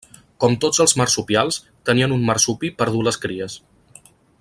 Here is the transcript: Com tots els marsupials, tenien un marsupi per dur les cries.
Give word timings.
Com 0.43 0.55
tots 0.63 0.81
els 0.85 0.95
marsupials, 1.01 1.59
tenien 1.91 2.17
un 2.17 2.27
marsupi 2.31 2.75
per 2.81 2.91
dur 2.97 3.05
les 3.11 3.23
cries. 3.27 3.63